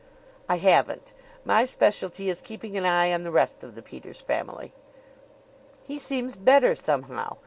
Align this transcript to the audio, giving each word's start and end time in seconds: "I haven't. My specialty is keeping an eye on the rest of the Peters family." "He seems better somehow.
"I 0.49 0.57
haven't. 0.57 1.13
My 1.45 1.63
specialty 1.63 2.27
is 2.27 2.41
keeping 2.41 2.75
an 2.75 2.85
eye 2.87 3.13
on 3.13 3.21
the 3.21 3.29
rest 3.29 3.63
of 3.63 3.75
the 3.75 3.83
Peters 3.83 4.19
family." 4.19 4.73
"He 5.85 5.99
seems 5.99 6.35
better 6.35 6.73
somehow. 6.73 7.37